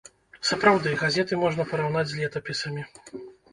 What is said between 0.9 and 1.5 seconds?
газеты